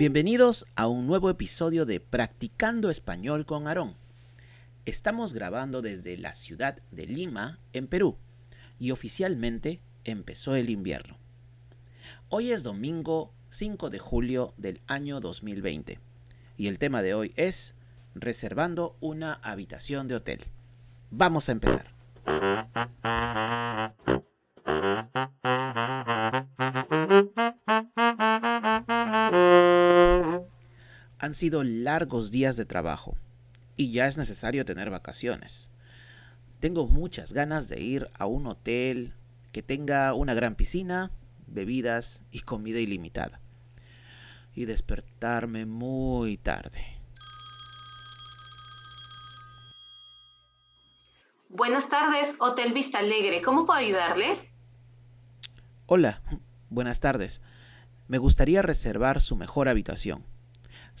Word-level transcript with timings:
Bienvenidos 0.00 0.64
a 0.76 0.86
un 0.88 1.06
nuevo 1.06 1.28
episodio 1.28 1.84
de 1.84 2.00
Practicando 2.00 2.88
Español 2.88 3.44
con 3.44 3.68
Aarón. 3.68 3.96
Estamos 4.86 5.34
grabando 5.34 5.82
desde 5.82 6.16
la 6.16 6.32
ciudad 6.32 6.78
de 6.90 7.04
Lima, 7.04 7.58
en 7.74 7.86
Perú, 7.86 8.16
y 8.78 8.92
oficialmente 8.92 9.82
empezó 10.04 10.54
el 10.54 10.70
invierno. 10.70 11.18
Hoy 12.30 12.50
es 12.50 12.62
domingo 12.62 13.34
5 13.50 13.90
de 13.90 13.98
julio 13.98 14.54
del 14.56 14.80
año 14.86 15.20
2020 15.20 15.98
y 16.56 16.68
el 16.68 16.78
tema 16.78 17.02
de 17.02 17.12
hoy 17.12 17.34
es 17.36 17.74
reservando 18.14 18.96
una 19.00 19.34
habitación 19.42 20.08
de 20.08 20.14
hotel. 20.14 20.46
Vamos 21.10 21.50
a 21.50 21.52
empezar. 21.52 21.92
Han 31.22 31.34
sido 31.34 31.64
largos 31.64 32.30
días 32.30 32.56
de 32.56 32.64
trabajo 32.64 33.14
y 33.76 33.92
ya 33.92 34.06
es 34.06 34.16
necesario 34.16 34.64
tener 34.64 34.88
vacaciones. 34.88 35.70
Tengo 36.60 36.86
muchas 36.86 37.34
ganas 37.34 37.68
de 37.68 37.78
ir 37.78 38.10
a 38.14 38.24
un 38.24 38.46
hotel 38.46 39.12
que 39.52 39.62
tenga 39.62 40.14
una 40.14 40.32
gran 40.32 40.54
piscina, 40.54 41.10
bebidas 41.46 42.22
y 42.30 42.40
comida 42.40 42.78
ilimitada. 42.78 43.42
Y 44.54 44.64
despertarme 44.64 45.66
muy 45.66 46.38
tarde. 46.38 46.82
Buenas 51.50 51.90
tardes, 51.90 52.36
Hotel 52.38 52.72
Vista 52.72 53.00
Alegre. 53.00 53.42
¿Cómo 53.42 53.66
puedo 53.66 53.78
ayudarle? 53.78 54.50
Hola, 55.84 56.22
buenas 56.70 57.00
tardes. 57.00 57.42
Me 58.08 58.16
gustaría 58.16 58.62
reservar 58.62 59.20
su 59.20 59.36
mejor 59.36 59.68
habitación. 59.68 60.24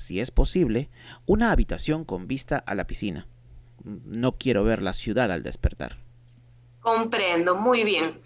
Si 0.00 0.18
es 0.18 0.30
posible, 0.30 0.88
una 1.26 1.52
habitación 1.52 2.06
con 2.06 2.26
vista 2.26 2.56
a 2.56 2.74
la 2.74 2.86
piscina. 2.86 3.28
No 3.84 4.38
quiero 4.38 4.64
ver 4.64 4.80
la 4.80 4.94
ciudad 4.94 5.30
al 5.30 5.42
despertar. 5.42 5.98
Comprendo, 6.80 7.54
muy 7.54 7.84
bien. 7.84 8.18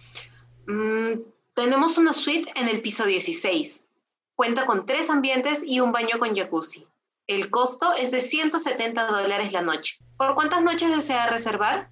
Mm, 0.69 1.21
tenemos 1.53 1.99
una 1.99 2.13
suite 2.13 2.49
en 2.55 2.69
el 2.69 2.81
piso 2.81 3.05
16. 3.05 3.89
Cuenta 4.37 4.67
con 4.67 4.87
tres 4.87 5.11
ambientes 5.11 5.65
y 5.67 5.81
un 5.81 5.91
baño 5.91 6.21
con 6.21 6.35
jacuzzi. 6.35 6.87
El 7.27 7.51
costo 7.51 7.93
es 8.01 8.13
de 8.13 8.21
170 8.21 9.07
dólares 9.07 9.53
la 9.53 9.63
noche. 9.63 9.97
¿Por 10.17 10.35
cuántas 10.35 10.63
noches 10.63 10.95
desea 10.95 11.27
reservar? 11.27 11.91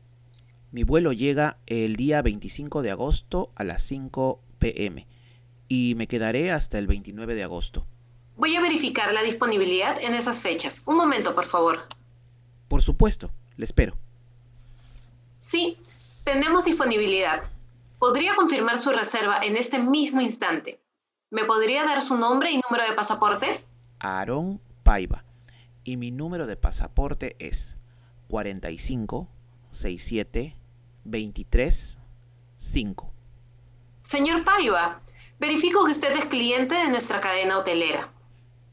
Mi 0.70 0.84
vuelo 0.84 1.12
llega 1.12 1.58
el 1.66 1.96
día 1.96 2.22
25 2.22 2.82
de 2.82 2.92
agosto 2.92 3.50
a 3.56 3.64
las 3.64 3.82
5 3.82 4.40
pm 4.60 5.08
y 5.66 5.94
me 5.96 6.06
quedaré 6.06 6.52
hasta 6.52 6.78
el 6.78 6.86
29 6.86 7.34
de 7.34 7.42
agosto. 7.42 7.84
Voy 8.36 8.56
a 8.56 8.60
verificar 8.60 9.12
la 9.12 9.22
disponibilidad 9.22 10.00
en 10.02 10.14
esas 10.14 10.40
fechas. 10.40 10.82
Un 10.86 10.96
momento, 10.96 11.34
por 11.34 11.44
favor. 11.44 11.86
Por 12.68 12.82
supuesto, 12.82 13.30
le 13.56 13.64
espero. 13.64 13.96
Sí, 15.38 15.78
tenemos 16.24 16.64
disponibilidad. 16.64 17.42
¿Podría 17.98 18.34
confirmar 18.34 18.78
su 18.78 18.90
reserva 18.90 19.38
en 19.42 19.56
este 19.56 19.78
mismo 19.78 20.20
instante? 20.20 20.80
¿Me 21.30 21.44
podría 21.44 21.84
dar 21.84 22.02
su 22.02 22.16
nombre 22.16 22.50
y 22.50 22.60
número 22.68 22.88
de 22.88 22.94
pasaporte? 22.94 23.64
Aarón 24.00 24.60
Paiva. 24.82 25.24
Y 25.84 25.96
mi 25.96 26.10
número 26.10 26.46
de 26.46 26.56
pasaporte 26.56 27.36
es 27.38 27.76
45 28.28 29.28
67 29.70 30.56
23 31.04 31.98
5. 32.56 33.12
Señor 34.04 34.44
Paiva, 34.44 35.00
verifico 35.40 35.84
que 35.84 35.90
usted 35.90 36.12
es 36.16 36.26
cliente 36.26 36.74
de 36.76 36.88
nuestra 36.88 37.20
cadena 37.20 37.58
hotelera. 37.58 38.11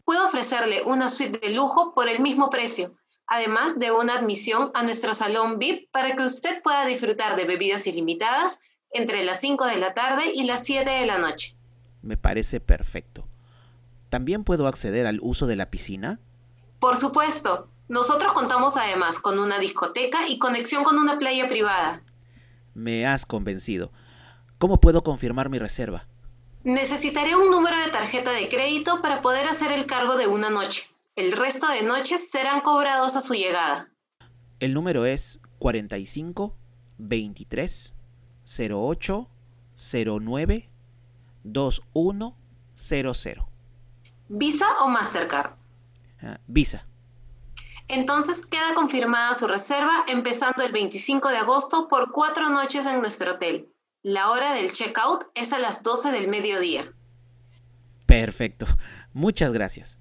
Puedo 0.10 0.26
ofrecerle 0.26 0.82
una 0.88 1.08
suite 1.08 1.38
de 1.38 1.54
lujo 1.54 1.94
por 1.94 2.10
el 2.10 2.20
mismo 2.20 2.50
precio, 2.50 2.96
además 3.28 3.78
de 3.78 3.92
una 3.92 4.16
admisión 4.16 4.72
a 4.74 4.82
nuestro 4.82 5.14
salón 5.14 5.60
VIP 5.60 5.92
para 5.92 6.16
que 6.16 6.24
usted 6.24 6.64
pueda 6.64 6.84
disfrutar 6.88 7.36
de 7.36 7.46
bebidas 7.46 7.86
ilimitadas 7.86 8.60
entre 8.90 9.24
las 9.24 9.40
5 9.40 9.68
de 9.68 9.78
la 9.78 9.94
tarde 9.94 10.24
y 10.34 10.46
las 10.46 10.66
7 10.66 10.90
de 10.90 11.06
la 11.06 11.20
noche. 11.20 11.56
Me 12.02 12.18
parece 12.18 12.60
perfecto. 12.60 13.28
¿También 14.10 14.44
puedo 14.44 14.66
acceder 14.66 15.06
al 15.06 15.20
uso 15.22 15.46
de 15.46 15.58
la 15.58 15.70
piscina? 15.70 16.20
Por 16.80 16.98
supuesto. 16.98 17.70
Nosotros 17.88 18.34
contamos 18.34 18.78
además 18.78 19.20
con 19.20 19.38
una 19.38 19.60
discoteca 19.60 20.28
y 20.28 20.40
conexión 20.40 20.84
con 20.84 20.98
una 20.98 21.20
playa 21.20 21.48
privada. 21.48 22.02
Me 22.74 23.06
has 23.06 23.28
convencido. 23.28 23.92
¿Cómo 24.58 24.80
puedo 24.80 25.04
confirmar 25.04 25.50
mi 25.50 25.60
reserva? 25.60 26.08
Necesitaré 26.64 27.36
un 27.38 27.52
número 27.52 27.78
de 27.78 27.90
tarjeta 27.90 28.32
de 28.32 28.50
crédito 28.50 29.02
para 29.02 29.22
poder 29.22 29.48
hacer 29.48 29.72
el 29.72 29.86
cargo 29.86 30.18
de 30.18 30.28
una 30.28 30.50
noche. 30.50 30.88
El 31.16 31.32
resto 31.32 31.68
de 31.70 31.84
noches 31.84 32.30
serán 32.30 32.60
cobrados 32.62 33.16
a 33.16 33.22
su 33.22 33.34
llegada. 33.34 33.90
El 34.60 34.74
número 34.74 35.06
es 35.06 35.40
45 35.60 36.58
23 36.98 37.94
08 38.72 39.30
09 40.22 40.70
2100. 41.44 43.38
¿Visa 44.28 44.68
o 44.82 44.90
Mastercard? 44.90 45.54
Uh, 46.22 46.36
visa. 46.48 46.86
Entonces 47.88 48.46
queda 48.46 48.76
confirmada 48.76 49.34
su 49.34 49.48
reserva 49.48 50.04
empezando 50.08 50.64
el 50.64 50.74
25 50.74 51.30
de 51.30 51.38
agosto 51.38 51.88
por 51.88 52.12
cuatro 52.12 52.50
noches 52.50 52.86
en 52.86 53.00
nuestro 53.00 53.32
hotel. 53.34 53.74
La 54.02 54.30
hora 54.30 54.54
del 54.54 54.72
checkout 54.72 55.26
es 55.36 55.52
a 55.52 55.60
las 55.60 55.84
12 55.84 56.14
del 56.14 56.30
mediodía. 56.30 56.94
Perfecto. 58.06 58.66
Muchas 59.12 59.52
gracias. 59.52 59.98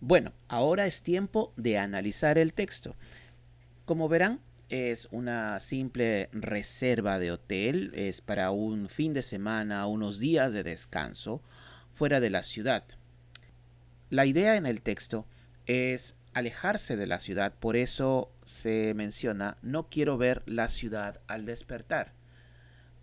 Bueno, 0.00 0.34
ahora 0.48 0.86
es 0.86 1.02
tiempo 1.02 1.54
de 1.56 1.78
analizar 1.78 2.36
el 2.36 2.52
texto. 2.52 2.96
Como 3.86 4.10
verán, 4.10 4.40
es 4.68 5.08
una 5.10 5.58
simple 5.60 6.28
reserva 6.32 7.18
de 7.18 7.32
hotel, 7.32 7.92
es 7.94 8.20
para 8.20 8.50
un 8.50 8.90
fin 8.90 9.14
de 9.14 9.22
semana, 9.22 9.86
unos 9.86 10.18
días 10.18 10.52
de 10.52 10.64
descanso 10.64 11.42
fuera 11.90 12.20
de 12.20 12.28
la 12.28 12.42
ciudad. 12.42 12.84
La 14.10 14.24
idea 14.24 14.56
en 14.56 14.66
el 14.66 14.80
texto 14.80 15.26
es 15.66 16.16
alejarse 16.32 16.96
de 16.96 17.06
la 17.06 17.20
ciudad, 17.20 17.54
por 17.58 17.76
eso 17.76 18.30
se 18.44 18.94
menciona 18.94 19.58
no 19.60 19.88
quiero 19.88 20.16
ver 20.16 20.42
la 20.46 20.68
ciudad 20.68 21.20
al 21.26 21.44
despertar. 21.44 22.12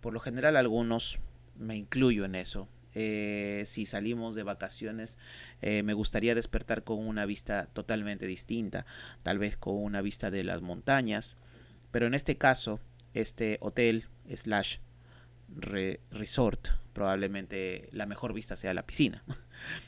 Por 0.00 0.12
lo 0.12 0.20
general 0.20 0.56
algunos, 0.56 1.20
me 1.56 1.76
incluyo 1.76 2.24
en 2.24 2.34
eso, 2.34 2.68
eh, 2.94 3.64
si 3.66 3.84
salimos 3.84 4.34
de 4.34 4.42
vacaciones, 4.42 5.18
eh, 5.60 5.82
me 5.82 5.92
gustaría 5.92 6.34
despertar 6.34 6.82
con 6.82 7.06
una 7.06 7.26
vista 7.26 7.66
totalmente 7.66 8.26
distinta, 8.26 8.86
tal 9.22 9.38
vez 9.38 9.56
con 9.56 9.76
una 9.76 10.00
vista 10.00 10.30
de 10.30 10.44
las 10.44 10.62
montañas, 10.62 11.36
pero 11.90 12.06
en 12.06 12.14
este 12.14 12.36
caso, 12.36 12.80
este 13.12 13.58
hotel 13.60 14.06
slash 14.34 14.78
resort, 16.10 16.68
probablemente 16.92 17.90
la 17.92 18.06
mejor 18.06 18.32
vista 18.32 18.56
sea 18.56 18.74
la 18.74 18.86
piscina. 18.86 19.22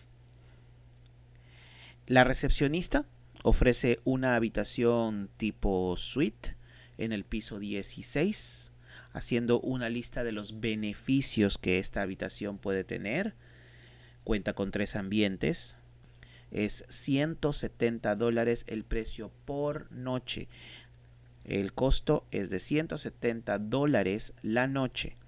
La 2.08 2.24
recepcionista 2.24 3.04
ofrece 3.42 4.00
una 4.04 4.34
habitación 4.34 5.28
tipo 5.36 5.94
suite 5.98 6.56
en 6.96 7.12
el 7.12 7.22
piso 7.22 7.58
16, 7.58 8.72
haciendo 9.12 9.60
una 9.60 9.90
lista 9.90 10.24
de 10.24 10.32
los 10.32 10.58
beneficios 10.58 11.58
que 11.58 11.78
esta 11.78 12.00
habitación 12.00 12.56
puede 12.56 12.82
tener. 12.82 13.34
Cuenta 14.24 14.54
con 14.54 14.70
tres 14.70 14.96
ambientes. 14.96 15.76
Es 16.50 16.86
170 16.88 18.16
dólares 18.16 18.64
el 18.68 18.84
precio 18.84 19.30
por 19.44 19.92
noche. 19.92 20.48
El 21.44 21.74
costo 21.74 22.26
es 22.30 22.48
de 22.48 22.60
170 22.60 23.58
dólares 23.58 24.32
la 24.40 24.66
noche. 24.66 25.18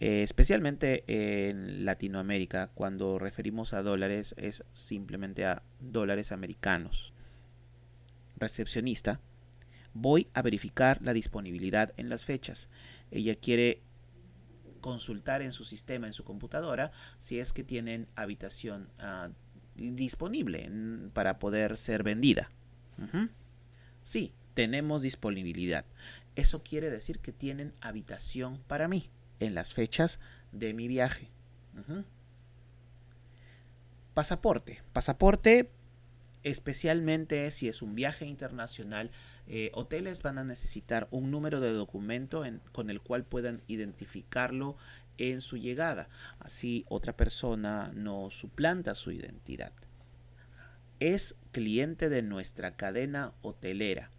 Eh, 0.00 0.22
especialmente 0.22 1.04
en 1.06 1.84
Latinoamérica, 1.84 2.68
cuando 2.68 3.18
referimos 3.18 3.74
a 3.74 3.82
dólares 3.82 4.34
es 4.38 4.64
simplemente 4.72 5.44
a 5.44 5.62
dólares 5.78 6.32
americanos. 6.32 7.12
Recepcionista, 8.36 9.20
voy 9.92 10.28
a 10.32 10.40
verificar 10.40 11.02
la 11.02 11.12
disponibilidad 11.12 11.92
en 11.98 12.08
las 12.08 12.24
fechas. 12.24 12.70
Ella 13.10 13.34
quiere 13.34 13.82
consultar 14.80 15.42
en 15.42 15.52
su 15.52 15.66
sistema, 15.66 16.06
en 16.06 16.14
su 16.14 16.24
computadora, 16.24 16.92
si 17.18 17.38
es 17.38 17.52
que 17.52 17.62
tienen 17.62 18.08
habitación 18.16 18.88
uh, 19.00 19.30
disponible 19.76 20.70
para 21.12 21.38
poder 21.38 21.76
ser 21.76 22.04
vendida. 22.04 22.50
Sí, 24.02 24.32
tenemos 24.54 25.02
disponibilidad. 25.02 25.84
Eso 26.36 26.62
quiere 26.62 26.88
decir 26.88 27.18
que 27.18 27.32
tienen 27.32 27.74
habitación 27.82 28.62
para 28.66 28.88
mí 28.88 29.10
en 29.40 29.54
las 29.54 29.74
fechas 29.74 30.20
de 30.52 30.72
mi 30.72 30.86
viaje. 30.86 31.28
Pasaporte. 34.14 34.82
Pasaporte, 34.92 35.70
especialmente 36.44 37.50
si 37.50 37.68
es 37.68 37.82
un 37.82 37.94
viaje 37.96 38.26
internacional, 38.26 39.10
Eh, 39.52 39.72
hoteles 39.74 40.22
van 40.22 40.38
a 40.38 40.44
necesitar 40.44 41.08
un 41.10 41.32
número 41.32 41.58
de 41.58 41.72
documento 41.72 42.44
con 42.70 42.88
el 42.88 43.00
cual 43.00 43.24
puedan 43.24 43.62
identificarlo 43.66 44.76
en 45.18 45.40
su 45.40 45.56
llegada. 45.56 46.08
Así 46.38 46.84
otra 46.88 47.16
persona 47.16 47.90
no 47.92 48.30
suplanta 48.30 48.94
su 48.94 49.10
identidad. 49.10 49.72
Es 51.00 51.34
cliente 51.50 52.08
de 52.08 52.22
nuestra 52.22 52.76
cadena 52.76 53.32
hotelera. 53.42 54.12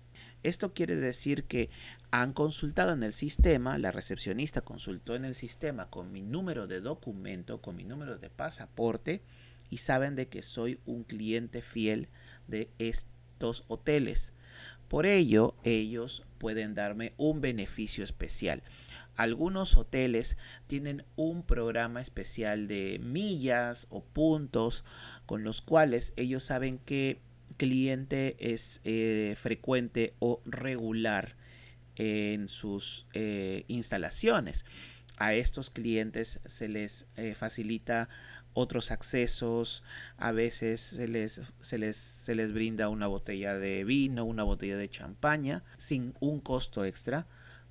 Esto 0.43 0.73
quiere 0.73 0.97
decir 0.97 1.45
que 1.45 1.69
han 2.11 2.33
consultado 2.33 2.91
en 2.91 3.03
el 3.03 3.13
sistema, 3.13 3.77
la 3.77 3.91
recepcionista 3.91 4.61
consultó 4.61 5.15
en 5.15 5.23
el 5.23 5.33
sistema 5.33 5.89
con 5.89 6.11
mi 6.11 6.21
número 6.21 6.67
de 6.67 6.81
documento, 6.81 7.61
con 7.61 7.77
mi 7.77 7.85
número 7.85 8.17
de 8.17 8.29
pasaporte 8.29 9.21
y 9.69 9.77
saben 9.77 10.15
de 10.15 10.27
que 10.27 10.43
soy 10.43 10.79
un 10.85 11.03
cliente 11.05 11.61
fiel 11.61 12.09
de 12.47 12.69
estos 12.79 13.63
hoteles. 13.69 14.33
Por 14.89 15.05
ello, 15.05 15.55
ellos 15.63 16.23
pueden 16.37 16.75
darme 16.75 17.13
un 17.15 17.39
beneficio 17.39 18.03
especial. 18.03 18.61
Algunos 19.15 19.77
hoteles 19.77 20.35
tienen 20.67 21.05
un 21.15 21.43
programa 21.43 22.01
especial 22.01 22.67
de 22.67 22.99
millas 22.99 23.87
o 23.89 24.03
puntos 24.03 24.83
con 25.25 25.45
los 25.45 25.61
cuales 25.61 26.11
ellos 26.17 26.43
saben 26.43 26.77
que 26.77 27.21
cliente 27.55 28.35
es 28.39 28.81
eh, 28.83 29.35
frecuente 29.37 30.13
o 30.19 30.41
regular 30.45 31.35
en 31.95 32.47
sus 32.47 33.07
eh, 33.13 33.65
instalaciones. 33.67 34.65
A 35.17 35.33
estos 35.33 35.69
clientes 35.69 36.39
se 36.45 36.67
les 36.67 37.05
eh, 37.15 37.35
facilita 37.35 38.09
otros 38.53 38.91
accesos, 38.91 39.83
a 40.17 40.31
veces 40.31 40.81
se 40.81 41.07
les, 41.07 41.41
se, 41.59 41.77
les, 41.77 41.95
se 41.95 42.35
les 42.35 42.53
brinda 42.53 42.89
una 42.89 43.07
botella 43.07 43.55
de 43.57 43.83
vino, 43.83 44.25
una 44.25 44.43
botella 44.43 44.77
de 44.77 44.89
champaña, 44.89 45.63
sin 45.77 46.13
un 46.19 46.41
costo 46.41 46.83
extra 46.83 47.27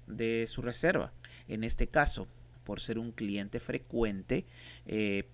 de 0.06 0.46
su 0.46 0.62
reserva. 0.62 1.12
En 1.48 1.64
este 1.64 1.88
caso, 1.88 2.28
por 2.64 2.80
ser 2.80 2.98
un 2.98 3.12
cliente 3.12 3.60
frecuente, 3.60 4.46
eh, 4.86 5.28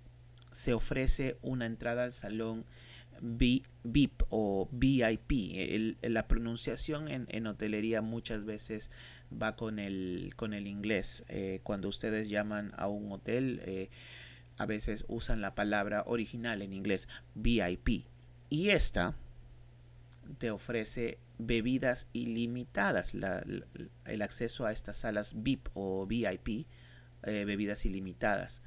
se 0.53 0.73
ofrece 0.73 1.37
una 1.43 1.67
entrada 1.67 2.05
al 2.05 2.12
salón 2.12 2.65
VIP 3.20 4.22
o 4.30 4.68
VIP. 4.70 5.98
la 6.02 6.28
pronunciación 6.28 7.08
en, 7.08 7.46
hotelería 7.46 8.02
muchas 8.02 8.44
veces 8.44 8.90
va 9.30 9.56
con 9.56 9.78
el, 9.78 10.32
con 10.36 10.54
el 10.54 10.66
inglés. 10.66 11.24
Eh, 11.28 11.60
cuando 11.62 11.88
ustedes 11.88 12.28
llaman 12.28 12.72
a 12.76 12.88
un 12.88 13.10
hotel, 13.12 13.60
eh, 13.64 13.90
a 14.58 14.66
veces 14.66 15.04
usan 15.08 15.40
la 15.40 15.54
palabra 15.54 16.04
original 16.06 16.62
en 16.62 16.72
inglés, 16.72 17.08
VIP. 17.34 18.06
Y 18.48 18.70
esta 18.70 19.14
te 20.38 20.50
ofrece 20.50 21.18
bebidas 21.38 22.08
ilimitadas, 22.12 23.12
el 23.14 24.22
acceso 24.22 24.66
a 24.66 24.72
estas 24.72 24.96
salas 24.96 25.34
VIP 25.36 25.68
o 25.74 26.06
VIP, 26.06 26.66
eh, 27.22 27.44
bebidas 27.44 27.84
ilimitadas. 27.84 28.62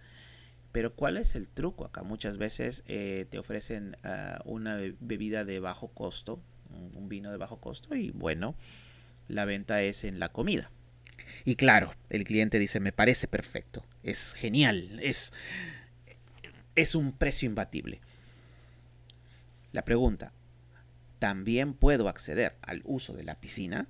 Pero 0.72 0.94
¿cuál 0.94 1.18
es 1.18 1.36
el 1.36 1.48
truco 1.48 1.86
acá? 1.86 2.04
Muchas 2.04 2.38
veces 2.38 2.84
eh, 2.88 3.26
te 3.30 3.40
ofrecen 3.40 3.98
ah, 4.04 4.42
una 4.46 4.78
bebida 5.00 5.44
de 5.46 5.60
bajo 5.60 5.90
costo, 5.90 6.40
un 6.96 7.10
vino 7.10 7.32
de 7.32 7.38
bajo 7.38 7.60
costo 7.60 7.96
y 7.96 8.12
bueno, 8.12 8.56
la 9.28 9.46
venta 9.46 9.82
es 9.82 10.04
en 10.04 10.20
la 10.20 10.30
comida. 10.30 10.70
Y 11.46 11.56
claro, 11.56 11.94
el 12.10 12.24
cliente 12.24 12.60
dice, 12.60 12.80
me 12.80 12.92
parece 12.92 13.28
perfecto, 13.28 13.84
es 14.04 14.34
genial, 14.34 15.00
es 15.02 15.34
es 16.76 16.96
un 16.96 17.12
precio 17.12 17.48
imbatible. 17.48 18.00
La 19.72 19.84
pregunta, 19.84 20.32
¿también 21.20 21.74
puedo 21.74 22.08
acceder 22.08 22.56
al 22.62 22.82
uso 22.86 23.14
de 23.14 23.24
la 23.24 23.36
piscina? 23.36 23.88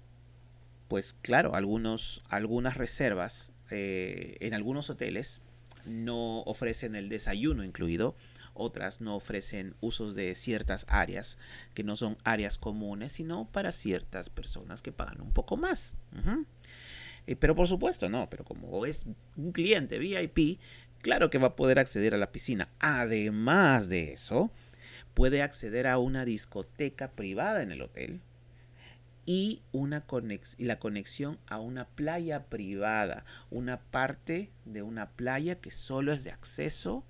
Pues 0.88 1.16
claro, 1.22 1.56
algunos, 1.56 2.24
algunas 2.30 2.78
reservas 2.78 3.52
eh, 3.70 4.38
en 4.40 4.54
algunos 4.54 4.90
hoteles 4.90 5.42
no 5.86 6.42
ofrecen 6.42 6.96
el 6.96 7.10
desayuno 7.10 7.64
incluido, 7.64 8.16
otras 8.54 9.02
no 9.02 9.16
ofrecen 9.16 9.76
usos 9.80 10.16
de 10.16 10.36
ciertas 10.36 10.86
áreas 10.90 11.38
que 11.74 11.84
no 11.84 11.96
son 11.96 12.18
áreas 12.24 12.58
comunes, 12.58 13.14
sino 13.14 13.50
para 13.52 13.72
ciertas 13.72 14.30
personas 14.30 14.82
que 14.82 14.92
pagan 14.92 15.22
un 15.22 15.32
poco 15.32 15.58
más. 15.58 15.96
Eh, 17.28 17.36
pero 17.36 17.56
por 17.56 17.68
supuesto, 17.68 18.10
no, 18.10 18.30
pero 18.30 18.44
como 18.44 18.86
es 18.86 19.06
un 19.38 19.52
cliente 19.52 20.00
VIP, 20.00 20.60
claro 21.02 21.30
que 21.30 21.38
va 21.38 21.48
a 21.48 21.56
poder 21.56 21.80
acceder 21.80 22.14
a 22.14 22.18
la 22.18 22.32
piscina. 22.32 22.70
Además 22.80 23.88
de 23.88 24.14
eso, 24.14 24.52
puede 25.14 25.42
acceder 25.42 25.88
a 25.88 25.98
una 25.98 26.26
discoteca 26.26 27.12
privada 27.12 27.62
en 27.62 27.72
el 27.72 27.82
hotel 27.82 28.22
y, 29.30 29.62
una 29.72 30.06
y 30.58 30.64
la 30.64 30.80
conexión 30.80 31.38
a 31.46 31.60
una 31.60 31.86
playa 31.86 32.46
privada, 32.46 33.26
una 33.52 33.80
parte 33.80 34.50
de 34.66 34.82
una 34.82 35.12
playa 35.12 35.62
que 35.62 35.70
solo 35.70 36.14
es 36.14 36.24
de 36.24 36.32
acceso 36.32 37.06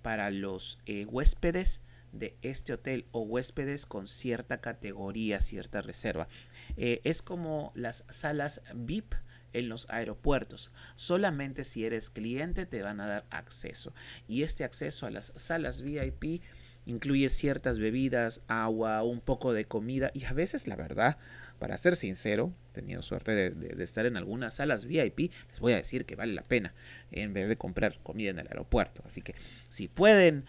para 0.00 0.30
los 0.30 0.78
eh, 0.86 1.06
huéspedes 1.06 1.80
de 2.12 2.36
este 2.42 2.72
hotel 2.72 3.04
o 3.10 3.22
huéspedes 3.22 3.84
con 3.84 4.06
cierta 4.06 4.60
categoría, 4.60 5.40
cierta 5.40 5.80
reserva. 5.80 6.28
Eh, 6.76 7.00
es 7.02 7.20
como 7.20 7.72
las 7.74 8.04
salas 8.10 8.62
VIP 8.72 9.14
en 9.52 9.68
los 9.68 9.90
aeropuertos. 9.90 10.70
Solamente 10.94 11.64
si 11.64 11.84
eres 11.84 12.10
cliente 12.10 12.64
te 12.64 12.82
van 12.82 13.00
a 13.00 13.08
dar 13.08 13.26
acceso. 13.30 13.92
Y 14.28 14.44
este 14.44 14.62
acceso 14.62 15.04
a 15.04 15.10
las 15.10 15.32
salas 15.34 15.82
VIP 15.82 16.42
incluye 16.86 17.28
ciertas 17.28 17.78
bebidas, 17.78 18.40
agua, 18.48 19.02
un 19.02 19.20
poco 19.20 19.52
de 19.52 19.64
comida 19.64 20.10
y 20.14 20.24
a 20.24 20.32
veces 20.32 20.66
la 20.66 20.76
verdad, 20.76 21.18
para 21.58 21.76
ser 21.78 21.96
sincero, 21.96 22.52
he 22.70 22.72
tenido 22.72 23.02
suerte 23.02 23.50
de, 23.50 23.84
estar 23.84 24.06
en 24.06 24.16
algunas 24.16 24.54
salas 24.54 24.84
VIP, 24.84 25.32
les 25.50 25.60
voy 25.60 25.72
a 25.72 25.76
decir 25.76 26.06
que 26.06 26.16
vale 26.16 26.32
la 26.32 26.42
pena 26.42 26.74
en 27.12 27.32
vez 27.32 27.48
de 27.48 27.56
comprar 27.56 27.98
comida 28.02 28.30
en 28.30 28.38
el 28.38 28.48
aeropuerto. 28.48 29.02
Así 29.06 29.22
que 29.22 29.34
si 29.68 29.88
pueden 29.88 30.46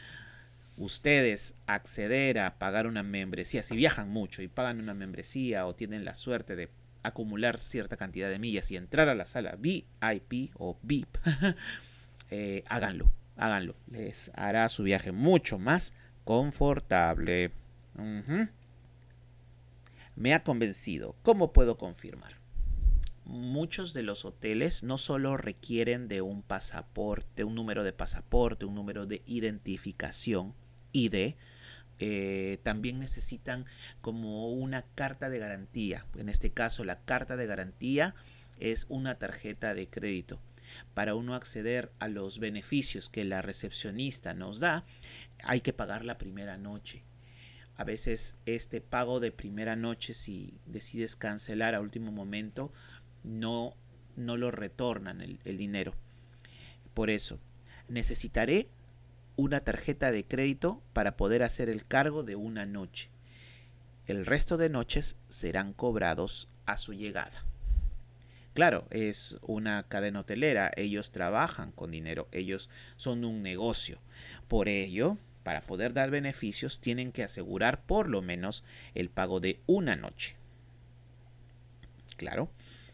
ustedes 0.77 1.53
acceder 1.67 2.39
a 2.39 2.57
pagar 2.57 2.87
una 2.87 3.03
membresía, 3.03 3.61
si 3.61 3.75
viajan 3.75 4.09
mucho 4.09 4.41
y 4.41 4.47
pagan 4.47 4.79
una 4.79 4.93
membresía 4.93 5.65
o 5.67 5.75
tienen 5.75 6.05
la 6.05 6.15
suerte 6.15 6.55
de 6.55 6.69
acumular 7.03 7.57
cierta 7.57 7.97
cantidad 7.97 8.29
de 8.29 8.39
millas 8.39 8.71
y 8.71 8.77
entrar 8.77 9.09
a 9.09 9.15
la 9.15 9.25
sala 9.25 9.57
VIP 9.57 10.51
o 10.55 10.77
VIP, 10.81 11.17
eh, 12.31 12.63
háganlo, 12.67 13.11
háganlo. 13.35 13.75
Les 13.87 14.31
hará 14.33 14.69
su 14.69 14.83
viaje 14.83 15.11
mucho 15.11 15.59
más 15.59 15.93
confortable. 16.31 17.51
Me 20.15 20.33
ha 20.33 20.43
convencido. 20.45 21.17
¿Cómo 21.23 21.51
puedo 21.51 21.77
confirmar? 21.77 22.37
Muchos 23.25 23.93
de 23.93 24.01
los 24.01 24.23
hoteles 24.23 24.81
no 24.81 24.97
solo 24.97 25.35
requieren 25.35 26.07
de 26.07 26.21
un 26.21 26.41
pasaporte, 26.41 27.43
un 27.43 27.53
número 27.53 27.83
de 27.83 27.91
pasaporte, 27.91 28.63
un 28.63 28.75
número 28.75 29.07
de 29.07 29.23
identificación, 29.25 30.53
ID, 30.93 31.35
eh, 31.99 32.59
también 32.63 32.97
necesitan 32.97 33.65
como 33.99 34.53
una 34.53 34.83
carta 34.83 35.29
de 35.29 35.37
garantía. 35.37 36.05
En 36.15 36.29
este 36.29 36.51
caso, 36.51 36.85
la 36.85 37.01
carta 37.01 37.35
de 37.35 37.45
garantía 37.45 38.15
es 38.57 38.85
una 38.87 39.15
tarjeta 39.15 39.73
de 39.73 39.89
crédito. 39.89 40.39
Para 40.93 41.15
uno 41.15 41.35
acceder 41.35 41.91
a 41.99 42.07
los 42.07 42.39
beneficios 42.39 43.09
que 43.09 43.23
la 43.23 43.41
recepcionista 43.41 44.33
nos 44.33 44.59
da, 44.59 44.85
hay 45.43 45.61
que 45.61 45.73
pagar 45.73 46.05
la 46.05 46.17
primera 46.17 46.57
noche. 46.57 47.03
A 47.75 47.83
veces 47.83 48.35
este 48.45 48.81
pago 48.81 49.19
de 49.19 49.31
primera 49.31 49.75
noche, 49.75 50.13
si 50.13 50.53
decides 50.65 51.15
cancelar 51.15 51.73
a 51.73 51.81
último 51.81 52.11
momento, 52.11 52.71
no, 53.23 53.75
no 54.15 54.37
lo 54.37 54.51
retornan 54.51 55.21
el, 55.21 55.39
el 55.45 55.57
dinero. 55.57 55.93
Por 56.93 57.09
eso, 57.09 57.39
necesitaré 57.87 58.67
una 59.35 59.61
tarjeta 59.61 60.11
de 60.11 60.25
crédito 60.25 60.81
para 60.93 61.17
poder 61.17 61.43
hacer 61.43 61.69
el 61.69 61.85
cargo 61.85 62.23
de 62.23 62.35
una 62.35 62.65
noche. 62.65 63.09
El 64.05 64.25
resto 64.25 64.57
de 64.57 64.69
noches 64.69 65.15
serán 65.29 65.73
cobrados 65.73 66.49
a 66.65 66.77
su 66.77 66.93
llegada. 66.93 67.50
Claro, 68.53 68.85
es 68.89 69.37
una 69.41 69.83
cadena 69.83 70.21
hotelera, 70.21 70.71
ellos 70.75 71.11
trabajan 71.11 71.71
con 71.71 71.89
dinero, 71.89 72.27
ellos 72.31 72.69
son 72.97 73.23
un 73.23 73.41
negocio. 73.41 73.99
Por 74.49 74.67
ello, 74.67 75.17
para 75.43 75.61
poder 75.61 75.93
dar 75.93 76.11
beneficios, 76.11 76.81
tienen 76.81 77.13
que 77.13 77.23
asegurar 77.23 77.83
por 77.83 78.09
lo 78.09 78.21
menos 78.21 78.65
el 78.93 79.09
pago 79.09 79.39
de 79.39 79.61
una 79.67 79.95
noche. 79.95 80.35
Claro, 82.17 82.51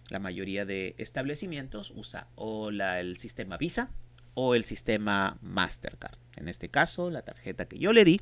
la 0.10 0.20
mayoría 0.20 0.66
de 0.66 0.94
establecimientos 1.00 1.92
usa 1.96 2.28
o 2.36 2.70
el 2.70 3.18
sistema 3.18 3.58
Visa 3.58 3.90
o 4.36 4.54
el 4.54 4.64
sistema 4.64 5.40
Mastercard. 5.42 6.20
En 6.36 6.48
este 6.48 6.70
caso, 6.70 7.10
la 7.10 7.24
tarjeta 7.24 7.68
que 7.68 7.80
yo 7.80 7.92
le 7.94 8.06
di 8.06 8.22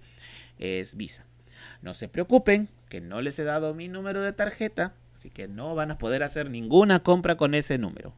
es 0.57 0.95
Visa. 0.95 1.25
No 1.81 1.93
se 1.93 2.07
preocupen, 2.07 2.69
que 2.87 3.01
no 3.01 3.21
les 3.21 3.37
he 3.37 3.43
dado 3.43 3.73
mi 3.73 3.89
número 3.89 4.21
de 4.21 4.31
tarjeta, 4.31 4.95
así 5.25 5.31
que 5.31 5.47
no 5.47 5.73
van 5.73 5.89
a 5.89 5.97
poder 5.97 6.21
hacer 6.21 6.51
ninguna 6.51 6.99
compra 7.01 7.35
con 7.35 7.55
ese 7.55 7.79
número. 7.79 8.13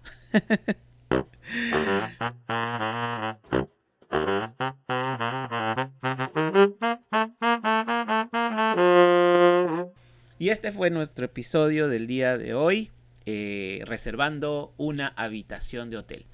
y 10.37 10.49
este 10.49 10.73
fue 10.73 10.89
nuestro 10.89 11.25
episodio 11.25 11.87
del 11.87 12.07
día 12.07 12.37
de 12.37 12.53
hoy, 12.53 12.91
eh, 13.25 13.83
reservando 13.85 14.73
una 14.75 15.13
habitación 15.15 15.89
de 15.89 15.97
hotel. 15.97 16.25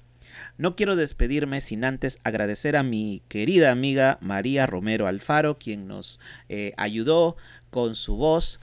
No 0.58 0.74
quiero 0.74 0.96
despedirme 0.96 1.60
sin 1.60 1.84
antes 1.84 2.18
agradecer 2.24 2.74
a 2.74 2.82
mi 2.82 3.22
querida 3.28 3.70
amiga 3.70 4.18
María 4.20 4.66
Romero 4.66 5.06
Alfaro, 5.06 5.56
quien 5.56 5.86
nos 5.86 6.18
eh, 6.48 6.72
ayudó 6.76 7.36
con 7.70 7.94
su 7.94 8.16
voz 8.16 8.58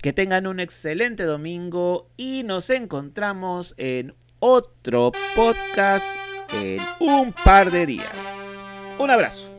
Que 0.01 0.13
tengan 0.13 0.47
un 0.47 0.61
excelente 0.61 1.23
domingo 1.23 2.07
y 2.15 2.43
nos 2.43 2.69
encontramos 2.69 3.73
en 3.75 4.15
otro 4.39 5.11
podcast 5.35 6.05
en 6.53 6.79
un 6.99 7.33
par 7.43 7.71
de 7.71 7.85
días. 7.85 8.59
Un 8.97 9.11
abrazo. 9.11 9.58